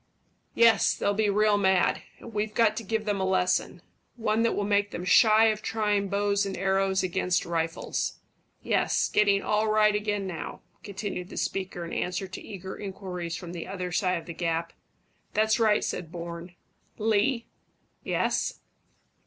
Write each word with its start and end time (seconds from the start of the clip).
"Yes. 0.55 0.95
They'll 0.95 1.13
be 1.13 1.29
real 1.29 1.59
mad; 1.59 2.01
and 2.17 2.33
we've 2.33 2.55
got 2.55 2.75
to 2.77 2.83
give 2.83 3.05
them 3.05 3.21
a 3.21 3.23
lesson 3.23 3.83
one 4.15 4.41
that 4.41 4.55
will 4.55 4.63
make 4.63 4.89
them 4.89 5.05
shy 5.05 5.45
of 5.49 5.61
trying 5.61 6.07
bows 6.09 6.43
and 6.43 6.57
arrows 6.57 7.03
against 7.03 7.45
rifles. 7.45 8.17
Yes, 8.63 9.09
getting 9.09 9.43
all 9.43 9.67
right 9.67 9.93
again 9.93 10.25
now," 10.25 10.61
continued 10.81 11.29
the 11.29 11.37
speaker, 11.37 11.85
in 11.85 11.93
answer 11.93 12.27
to 12.27 12.41
eager 12.41 12.75
inquiries 12.75 13.35
from 13.35 13.51
the 13.53 13.67
other 13.67 13.91
side 13.91 14.17
of 14.17 14.25
the 14.25 14.33
gap. 14.33 14.73
"That's 15.35 15.59
right," 15.59 15.83
said 15.83 16.11
Bourne. 16.11 16.55
"Lee." 16.97 17.45
"Yes?" 18.03 18.61